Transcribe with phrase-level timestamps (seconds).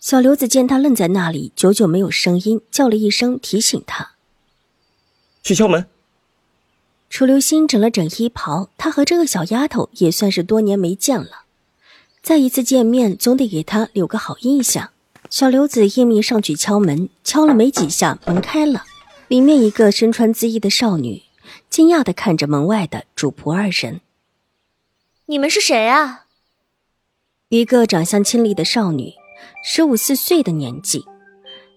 [0.00, 4.12] 小刘子见他愣在那里，久久没有声音，叫了一声提醒他
[5.42, 5.86] 去敲门。
[7.10, 11.42] 楚留心整了整衣袍，他和这个小丫头也算是多年没见了，
[12.22, 14.90] 再一次见面总得给他留个好印象。
[15.30, 18.84] 小刘子应命上去敲门，敲了没几下，门开了，
[19.26, 21.22] 里面一个身穿紫衣的少女，
[21.68, 24.00] 惊讶的看着门外的主仆二人
[25.26, 26.26] ：“你们是谁啊？”
[27.50, 29.14] 一个长相清丽的少女。
[29.62, 31.04] 十五四岁的年纪，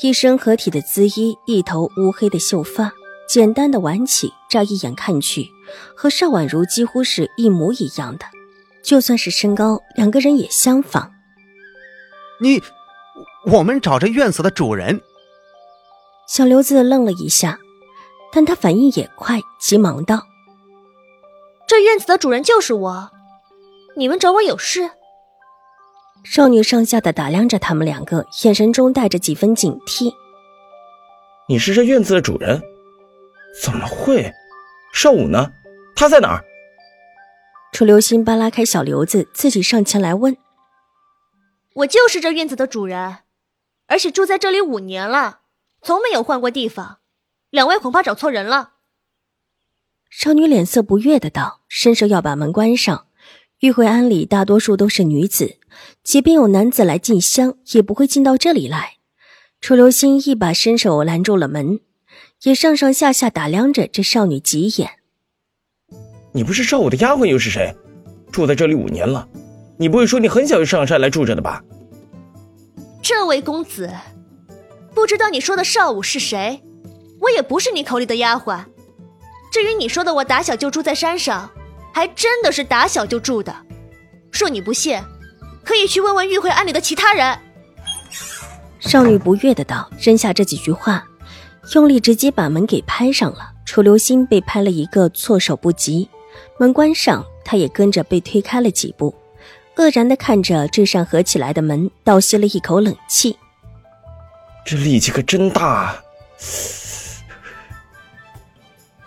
[0.00, 2.92] 一身合体的姿衣，一头乌黑的秀发，
[3.28, 5.48] 简单的挽起，乍一眼看去，
[5.96, 8.24] 和邵婉如几乎是一模一样的。
[8.82, 11.10] 就算是身高，两个人也相仿。
[12.40, 12.62] 你，
[13.46, 15.00] 我们找这院子的主人。
[16.26, 17.58] 小刘子愣了一下，
[18.32, 20.22] 但他反应也快，急忙道
[21.68, 23.10] ：“这院子的主人就是我，
[23.96, 24.90] 你们找我有事？”
[26.24, 30.10] 少女上下的打量着他们两个，眼神中带着几分警惕。
[31.46, 32.62] 你是这院子的主人？
[33.62, 34.32] 怎么会？
[34.94, 35.52] 少武呢？
[35.94, 36.42] 他在哪儿？
[37.72, 40.34] 楚留心扒拉开小刘子，自己上前来问
[41.74, 43.18] ：“我就是这院子的主人，
[43.86, 45.40] 而且住在这里五年了，
[45.82, 47.00] 从没有换过地方。
[47.50, 48.70] 两位恐怕找错人了。”
[50.08, 53.08] 少女脸色不悦的道，伸手要把门关上。
[53.64, 55.56] 玉回庵里大多数都是女子，
[56.02, 58.96] 即便有男子来进香，也不会进到这里来。
[59.62, 61.80] 楚留心一把伸手拦住了门，
[62.42, 64.90] 也上上下下打量着这少女几眼。
[66.32, 67.74] 你不是少武的丫鬟又是谁？
[68.30, 69.26] 住在这里五年了，
[69.78, 71.64] 你不会说你很小就上山来住着的吧？
[73.00, 73.90] 这位公子，
[74.94, 76.62] 不知道你说的少武是谁？
[77.18, 78.62] 我也不是你口里的丫鬟。
[79.50, 81.50] 至于你说的我打小就住在山上。
[81.94, 83.54] 还真的是打小就住的，
[84.32, 85.00] 若你不信，
[85.64, 87.38] 可以去问问玉慧庵里的其他人。
[88.80, 91.04] 少女不悦的道，扔下这几句话，
[91.72, 93.52] 用力直接把门给拍上了。
[93.64, 96.08] 楚留心被拍了一个措手不及，
[96.58, 99.14] 门关上，他也跟着被推开了几步，
[99.76, 103.38] 愕然的看着这扇合起来的门，倒吸了一口冷气。
[104.66, 105.96] 这力气可真大。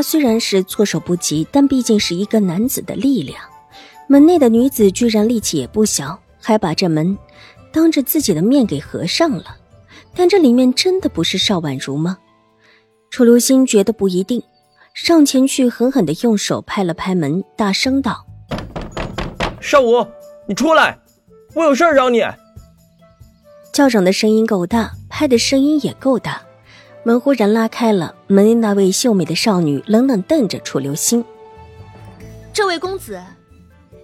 [0.00, 3.38] 他虽然是措手不及，但毕竟是一个男子的力量。
[4.08, 7.18] 门内的女子居然力气也不小，还把这门
[7.70, 9.58] 当着自己的面给合上了。
[10.14, 12.16] 但这里面真的不是邵婉如吗？
[13.10, 14.42] 楚留心觉得不一定，
[14.94, 18.24] 上前去狠狠的用手拍了拍门，大声道
[19.60, 20.06] ：“邵武，
[20.48, 20.98] 你出来，
[21.54, 22.22] 我有事找你。”
[23.70, 26.40] 叫嚷的声音够大，拍的声音也够大。
[27.02, 31.24] 门忽然拉开了，门内那位秀美的少女冷冷瞪着楚留心
[32.52, 33.18] ：“这位公子，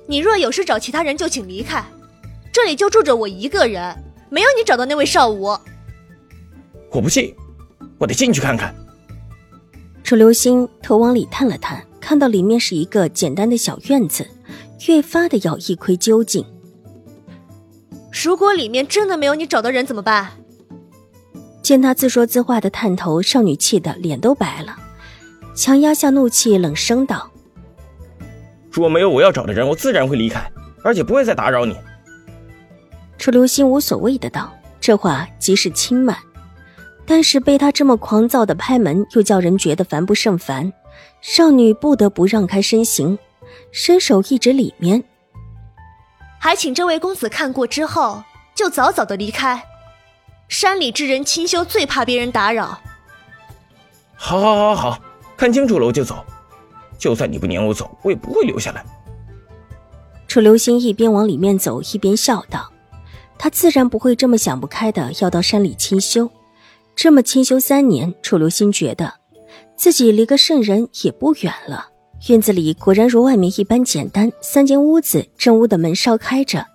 [0.07, 1.85] 你若有事找其他人，就请离开，
[2.51, 3.95] 这里就住着我一个人，
[4.31, 5.57] 没有你找的那位少武。”
[6.91, 7.35] 我不信，
[7.99, 8.75] 我得进去看看。
[10.03, 14.27] 楚留心头往里探了探，看到里面是一个简单的小院子，
[14.89, 16.43] 越发的要一窥究竟。
[18.25, 20.31] 如果里面真的没有你找的人，怎么办？
[21.67, 24.77] 见他自说自话的探头，少女气得脸都白了，
[25.57, 27.29] 强压下怒气，冷声道
[28.71, 30.49] ：“如果没有我要找的人，我自然会离开，
[30.85, 31.77] 而且不会再打扰你。”
[33.19, 36.17] 楚留心无所谓的道，这话极是轻慢，
[37.05, 40.73] 但是被他这么狂躁的拍门，又叫人觉得烦不胜烦。
[41.21, 43.19] 少女不得不让开身形，
[43.73, 45.03] 伸手一指里面
[46.39, 48.23] ：“还请这位公子看过之后，
[48.55, 49.61] 就早早的离开。”
[50.49, 52.79] 山里之人清修最怕别人打扰。
[54.15, 55.03] 好，好，好，好，
[55.37, 56.25] 看清楚了我就走。
[56.99, 58.85] 就算你不撵我走，我也不会留下来。
[60.27, 62.73] 楚留心一边往里面走，一边笑道
[63.39, 66.31] ：“他自然不会这么想不开的，要到山里清修。
[66.95, 69.13] 这么清修三年，楚留心觉得
[69.77, 71.91] 自己离个圣人也不远了。”
[72.29, 76.67] 院子里果然如外面一般简单，三间屋子，正屋的门稍开着。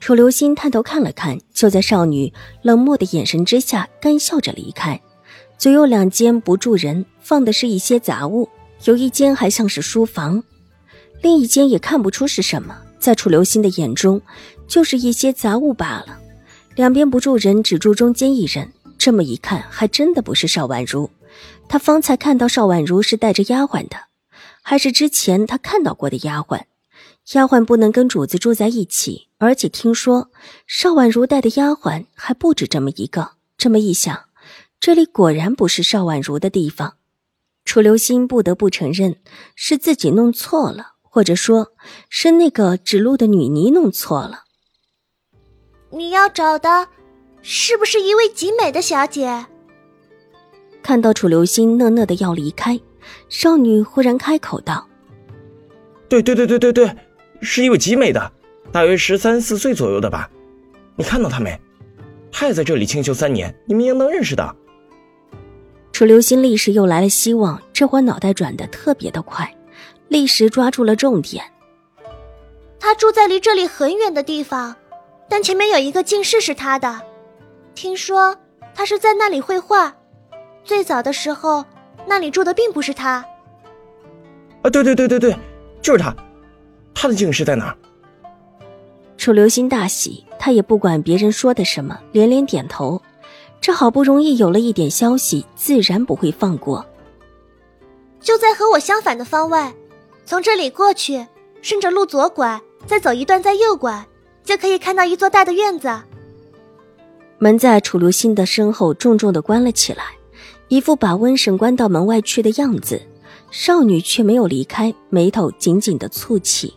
[0.00, 5.00] 楚留心探头看了看，就在少女冷漠的眼神之下，干笑着离开。
[5.58, 8.48] 左右两间不住人，放的是一些杂物，
[8.84, 10.42] 有一间还像是书房，
[11.20, 12.76] 另一间也看不出是什么。
[13.00, 14.20] 在楚留心的眼中，
[14.66, 16.18] 就是一些杂物罢了。
[16.74, 18.72] 两边不住人，只住中间一人。
[18.96, 21.10] 这么一看，还真的不是邵婉如。
[21.68, 23.96] 他方才看到邵婉如是带着丫鬟的，
[24.62, 26.62] 还是之前他看到过的丫鬟？
[27.34, 30.30] 丫鬟不能跟主子住在一起，而且听说
[30.66, 33.32] 邵婉如带的丫鬟还不止这么一个。
[33.58, 34.26] 这么一想，
[34.80, 36.94] 这里果然不是邵婉如的地方。
[37.64, 39.16] 楚留心不得不承认，
[39.54, 41.72] 是自己弄错了，或者说，
[42.08, 44.44] 是那个指路的女尼弄错了。
[45.90, 46.88] 你要找的，
[47.42, 49.44] 是不是一位极美的小姐？
[50.82, 52.80] 看到楚留心讷讷的要离开，
[53.28, 54.88] 少女忽然开口道
[56.08, 56.96] ：“对对对对对对，
[57.40, 58.32] 是一位极美的，
[58.72, 60.28] 大约十三四岁左右的吧？
[60.96, 61.58] 你看到她没？
[62.30, 64.56] 她也在这里清修三年，你们应当认识的。”
[65.92, 69.52] 楚留心立时又来了希望，这会脑袋转得特别的快，
[70.08, 71.44] 立时抓住了重点。
[72.78, 74.76] 他住在离这里很远的地方，
[75.28, 77.00] 但前面有一个近视是他的，
[77.74, 78.36] 听说
[78.74, 79.96] 他是在那里绘画。
[80.62, 81.64] 最早的时候，
[82.06, 83.24] 那里住的并不是他。
[84.62, 85.36] 啊，对对对对对，
[85.82, 86.14] 就是他，
[87.00, 87.78] 他的进士在哪儿？
[89.16, 93.00] 楚留心大喜，他也不管别人说的什么，连连点头。
[93.60, 96.84] 这好不容易有了一点消息，自然不会放过。
[98.20, 99.72] 就在和我相反的方位，
[100.24, 101.24] 从这里过去，
[101.62, 104.04] 顺着路左拐，再走一段，再右拐，
[104.42, 105.88] 就可以看到一座大的院子。
[107.38, 110.02] 门在楚留心的身后重重的关了起来，
[110.66, 113.00] 一副把瘟神关到门外去的样子。
[113.52, 116.74] 少女却没有离开，眉头紧紧的蹙起。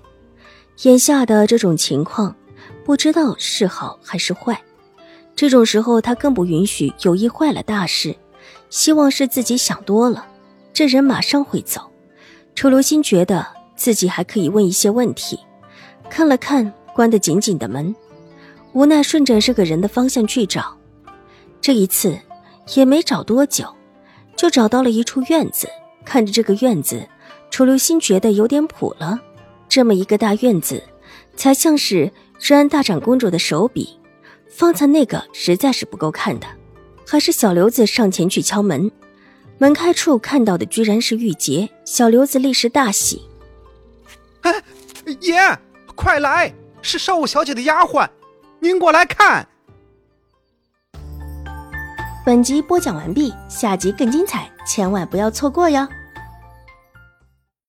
[0.83, 2.35] 眼下的这种情况，
[2.83, 4.59] 不知道是好还是坏。
[5.35, 8.15] 这种时候，他更不允许有意坏了大事。
[8.69, 10.25] 希望是自己想多了，
[10.73, 11.91] 这人马上会走。
[12.55, 13.45] 楚留心觉得
[13.75, 15.39] 自己还可以问一些问题，
[16.09, 17.93] 看了看关得紧紧的门，
[18.73, 20.75] 无奈顺着这个人的方向去找。
[21.59, 22.17] 这一次
[22.73, 23.67] 也没找多久，
[24.35, 25.67] 就找到了一处院子。
[26.03, 27.07] 看着这个院子，
[27.51, 29.19] 楚留心觉得有点谱了。
[29.71, 30.83] 这么一个大院子，
[31.37, 33.97] 才像是治安大长公主的手笔。
[34.49, 36.47] 方才那个实在是不够看的，
[37.07, 38.91] 还是小刘子上前去敲门。
[39.59, 43.21] 门开处看到的居然是玉洁，小刘子立时大喜
[44.43, 44.51] ：“哎，
[45.21, 45.37] 爷，
[45.95, 46.53] 快来！
[46.81, 48.09] 是少武小姐的丫鬟，
[48.59, 49.47] 您过来看。”
[52.25, 55.87] 本集播讲完毕，下集更精彩，千万不要错过哟。